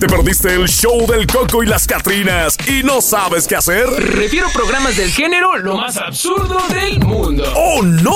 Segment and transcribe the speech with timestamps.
[0.00, 3.84] ¿Te perdiste el show del Coco y las Catrinas y no sabes qué hacer?
[3.88, 7.42] Refiero programas del género lo más absurdo del mundo.
[7.56, 8.12] ¡Oh, no!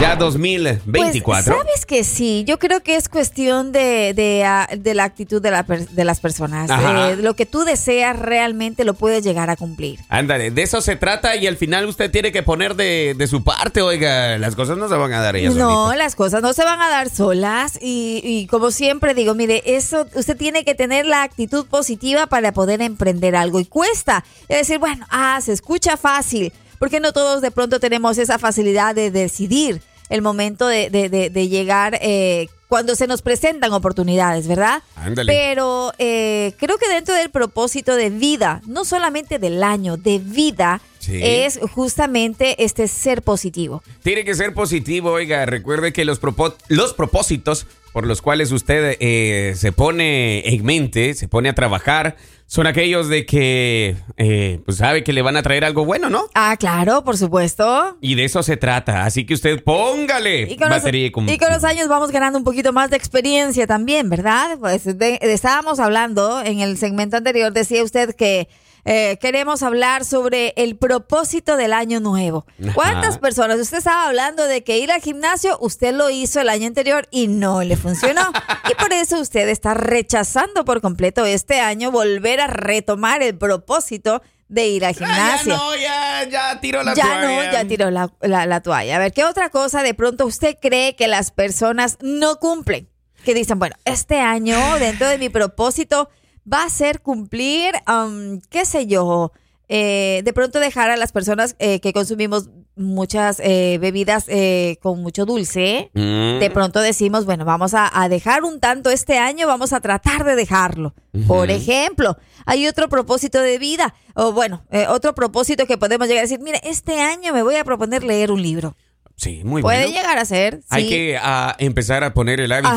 [0.00, 1.22] Ya 2024.
[1.22, 2.42] Pues, ¿Sabes que sí?
[2.48, 6.04] Yo creo que es cuestión de, de, ah, de la actitud de, la per- de
[6.04, 6.68] las personas.
[6.68, 7.10] Ajá.
[7.12, 10.00] Eh, lo que tú deseas realmente lo puedes llegar a cumplir.
[10.08, 13.44] Ándale, de eso se trata y al final usted tiene que poner de, de su
[13.44, 15.98] parte, oiga, las cosas no se van a dar ellas No, solitas.
[15.98, 20.04] las cosas no se van a dar solas y, y como siempre digo, mire, eso
[20.16, 24.24] usted tiene que tener la actitud positiva para poder emprender algo y cuesta.
[24.48, 28.94] Es decir, bueno, ah, se escucha fácil, porque no todos de pronto tenemos esa facilidad
[28.94, 34.46] de decidir el momento de, de- de- de llegar eh, cuando se nos presentan oportunidades,
[34.46, 34.82] ¿verdad?
[34.96, 35.32] Ándale.
[35.32, 40.80] Pero eh, creo que dentro del propósito de vida, no solamente del año, de vida,
[41.08, 41.20] Sí.
[41.22, 43.82] es justamente este ser positivo.
[44.02, 46.20] Tiene que ser positivo, oiga, recuerde que los,
[46.68, 52.16] los propósitos por los cuales usted eh, se pone en mente, se pone a trabajar,
[52.46, 56.26] son aquellos de que, eh, pues sabe que le van a traer algo bueno, ¿no?
[56.34, 57.96] Ah, claro, por supuesto.
[58.00, 61.28] Y de eso se trata, así que usted póngale Y con, los, batería y com-
[61.28, 64.58] y con los años vamos ganando un poquito más de experiencia también, ¿verdad?
[64.60, 68.48] Pues de- de- estábamos hablando en el segmento anterior, decía usted que
[68.90, 72.46] eh, queremos hablar sobre el propósito del año nuevo.
[72.74, 73.58] ¿Cuántas personas?
[73.60, 77.28] Usted estaba hablando de que ir al gimnasio, usted lo hizo el año anterior y
[77.28, 78.22] no le funcionó.
[78.70, 84.22] y por eso usted está rechazando por completo este año volver a retomar el propósito
[84.48, 87.22] de ir al Ah, ya gimnasio no, ya, ya tiró la ya toalla.
[87.46, 88.96] no, ya tiró la, la- la toalla.
[88.96, 92.88] A ver, ¿qué otra cosa de pronto usted cree que las personas no cumplen?
[93.24, 96.08] Que dicen, bueno, este año dentro de mi propósito
[96.50, 99.32] va a ser cumplir, um, qué sé yo,
[99.68, 105.02] eh, de pronto dejar a las personas eh, que consumimos muchas eh, bebidas eh, con
[105.02, 105.90] mucho dulce.
[105.94, 106.38] Mm.
[106.38, 110.24] De pronto decimos, bueno, vamos a, a dejar un tanto este año, vamos a tratar
[110.24, 110.94] de dejarlo.
[111.26, 116.20] Por ejemplo, hay otro propósito de vida, o bueno, eh, otro propósito que podemos llegar
[116.20, 118.76] a decir, mire, este año me voy a proponer leer un libro.
[119.18, 119.96] Sí, muy Puede bueno.
[119.98, 120.60] llegar a ser.
[120.70, 120.88] Hay sí.
[120.90, 122.72] que ah, empezar a poner el hábito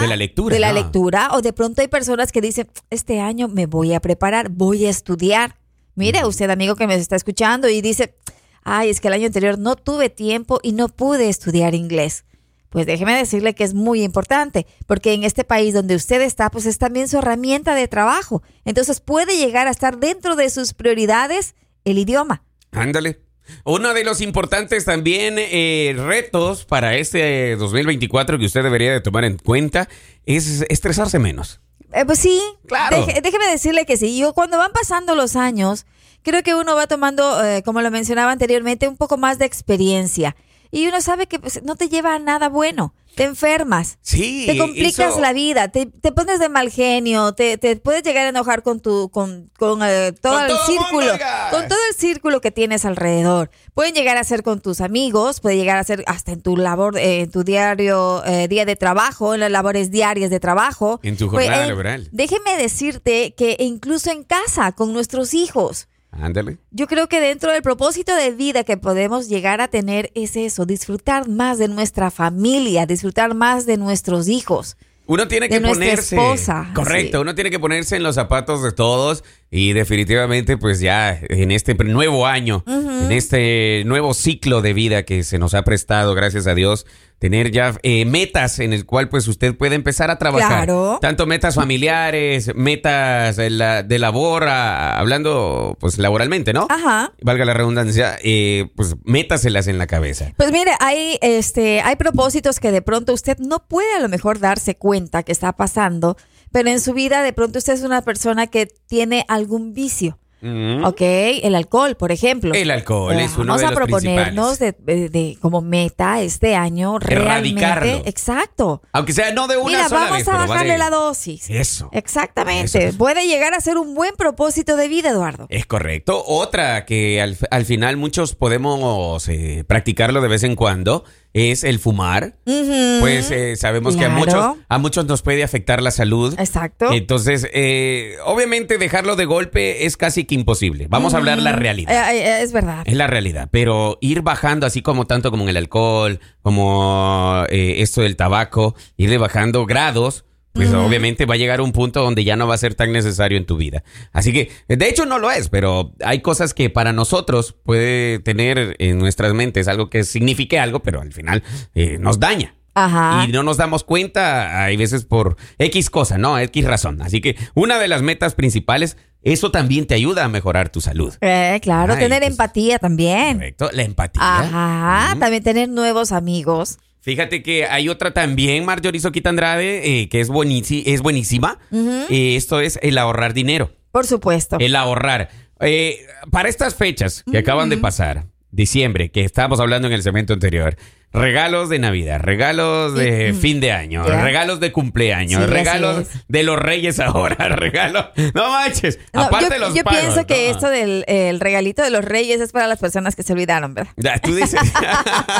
[0.00, 0.54] de- la lectura.
[0.54, 0.74] De la ¿no?
[0.74, 1.30] lectura.
[1.32, 4.90] O de pronto hay personas que dicen, este año me voy a preparar, voy a
[4.90, 5.56] estudiar.
[5.94, 8.14] Mire, usted amigo que me está escuchando y dice,
[8.62, 12.24] ay, es que el año anterior no tuve tiempo y no pude estudiar inglés.
[12.68, 16.66] Pues déjeme decirle que es muy importante, porque en este país donde usted está, pues
[16.66, 18.42] es también su herramienta de trabajo.
[18.66, 21.54] Entonces puede llegar a estar dentro de sus prioridades
[21.84, 22.42] el idioma.
[22.70, 23.18] Ándale.
[23.64, 29.24] Uno de los importantes también eh, retos para este 2024 que usted debería de tomar
[29.24, 29.88] en cuenta
[30.26, 31.60] es estresarse menos.
[31.92, 33.04] Eh, pues sí, Claro.
[33.06, 34.16] Deje- déjeme decirle que sí.
[34.18, 35.86] Yo cuando van pasando los años,
[36.22, 40.36] creo que uno va tomando, eh, como lo mencionaba anteriormente, un poco más de experiencia.
[40.70, 42.94] Y uno sabe que pues, no te lleva a nada bueno.
[43.20, 43.98] Te enfermas.
[44.00, 44.44] Sí.
[44.46, 48.30] Te complicas la vida, te, te pones de mal genio, te, te puedes llegar a
[48.30, 51.96] enojar con tu, con, con, eh, todo Con el todo círculo, mundo, con todo el
[51.96, 53.50] círculo que tienes alrededor.
[53.74, 56.96] Pueden llegar a ser con tus amigos, puede llegar a ser hasta en tu labor,
[56.96, 60.98] eh, en tu diario, eh, día de trabajo, en las labores diarias de trabajo.
[61.02, 62.08] En tu Pues, jornada eh, laboral.
[62.12, 66.58] Déjeme decirte que incluso en casa, con nuestros hijos, Ándale.
[66.70, 70.66] yo creo que dentro del propósito de vida que podemos llegar a tener es eso,
[70.66, 74.76] disfrutar más de nuestra familia, disfrutar más de nuestros hijos.
[75.06, 76.14] Uno tiene De que nuestra ponerse.
[76.16, 77.22] esposa, correcto, sí.
[77.22, 81.74] uno tiene que ponerse en los zapatos de todos y definitivamente, pues ya en este
[81.74, 86.54] nuevo año, en este nuevo ciclo de vida que se nos ha prestado, gracias a
[86.54, 86.86] Dios,
[87.20, 90.64] tener ya eh, metas en el cual pues usted puede empezar a trabajar.
[90.64, 90.98] Claro.
[91.00, 96.66] Tanto metas familiares, metas de, la- de labor, a- hablando pues laboralmente, ¿no?
[96.70, 97.12] Ajá.
[97.22, 100.32] Valga la redundancia, eh, pues métaselas en la cabeza.
[100.36, 104.40] Pues mire, hay, este, hay propósitos que de pronto usted no puede a lo mejor
[104.40, 106.16] darse cuenta que está pasando,
[106.52, 110.18] pero en su vida de pronto usted es una persona que tiene algún vicio.
[110.42, 110.84] Mm.
[110.84, 112.54] Ok, el alcohol, por ejemplo.
[112.54, 116.54] El alcohol es uno Vamos de a los proponernos de, de- de- como meta este
[116.56, 117.62] año realmente.
[117.64, 118.02] Erradicarlo.
[118.06, 118.82] Exacto.
[118.92, 121.48] Aunque sea no de una Mira, sola vamos vez, a bajarle la dosis.
[121.50, 121.90] Eso.
[121.92, 122.88] Exactamente.
[122.88, 122.98] Eso.
[122.98, 125.46] Puede llegar a ser un buen propósito de vida, Eduardo.
[125.50, 126.22] Es correcto.
[126.26, 131.78] Otra que al, al final muchos podemos eh, practicarlo de vez en cuando es el
[131.78, 132.36] fumar.
[132.44, 136.34] Pues eh, sabemos que a muchos, a muchos nos puede afectar la salud.
[136.38, 136.92] Exacto.
[136.92, 140.86] Entonces, eh, obviamente dejarlo de golpe es casi que imposible.
[140.88, 142.12] Vamos a hablar la realidad.
[142.12, 142.82] Eh, eh, es verdad.
[142.84, 147.76] Es la realidad, pero ir bajando así como tanto como en el alcohol, como eh,
[147.78, 152.36] esto del tabaco, ir bajando grados, pues obviamente va a llegar un punto donde ya
[152.36, 153.84] no va a ser tan necesario en tu vida.
[154.12, 158.76] Así que, de hecho no lo es, pero hay cosas que para nosotros puede tener
[158.78, 161.42] en nuestras mentes algo que signifique algo, pero al final
[161.74, 162.54] eh, nos daña.
[162.74, 163.24] Ajá.
[163.26, 166.38] Y no nos damos cuenta, hay veces por X cosa, ¿no?
[166.38, 167.02] X razón.
[167.02, 171.14] Así que una de las metas principales, eso también te ayuda a mejorar tu salud.
[171.20, 173.34] Eh, claro, Ay, tener pues, empatía también.
[173.34, 174.22] Correcto, la empatía.
[174.22, 176.78] Ajá, también tener nuevos amigos.
[177.00, 181.58] Fíjate que hay otra también, Marjorie Soquita Andrade, eh, que es, es buenísima.
[181.72, 183.72] Eh, esto es el ahorrar dinero.
[183.90, 184.58] Por supuesto.
[184.60, 185.30] El ahorrar.
[185.60, 186.00] Eh,
[186.30, 190.76] para estas fechas que acaban de pasar, diciembre, que estábamos hablando en el segmento anterior,
[191.12, 196.56] regalos de Navidad, regalos de fin de año, regalos de cumpleaños, Sí, regalos de los
[196.58, 198.06] reyes ahora, regalos.
[198.34, 198.98] No manches.
[199.12, 200.50] No, aparte yo de los yo pienso que no.
[200.52, 204.20] esto del el regalito de los reyes es para las personas que se olvidaron, ¿verdad?
[204.22, 204.60] Tú dices.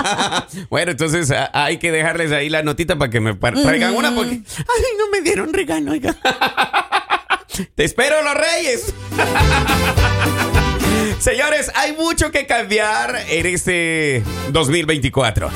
[0.70, 4.34] bueno, entonces a- hay que dejarles ahí la notita para que me traigan una porque.
[4.58, 6.16] Ay, no me dieron regalo, oiga.
[7.74, 8.94] Te espero, los reyes.
[11.20, 14.22] Señores, hay mucho que cambiar en este
[14.52, 15.50] 2024.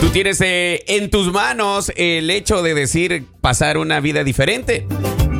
[0.00, 4.84] Tú tienes eh, en tus manos el hecho de decir pasar una vida diferente.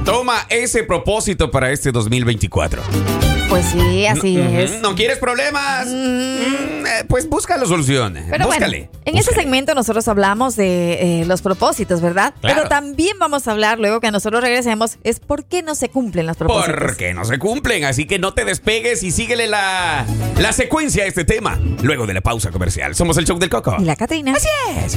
[0.05, 3.32] Toma ese propósito para este 2024.
[3.53, 4.57] Pues sí, así Ujú.
[4.61, 4.81] es.
[4.81, 5.87] ¿No quieres problemas?
[5.87, 8.15] Mm, eh, pues busca la solución.
[8.31, 8.89] Pero Búscale.
[8.89, 12.33] bueno, en este segmento nosotros hablamos de eh, los propósitos, ¿verdad?
[12.41, 12.57] Claro.
[12.57, 16.27] Pero también vamos a hablar luego que nosotros regresemos es por qué no se cumplen
[16.27, 16.81] los propósitos.
[16.81, 20.07] Porque no se cumplen, así que no te despegues y síguele la,
[20.39, 21.61] la secuencia a este tema.
[21.83, 22.95] Luego de la pausa comercial.
[22.95, 23.77] Somos el show del Coco.
[23.79, 24.33] Y la Catrina.
[24.35, 24.49] Así
[24.83, 24.97] es.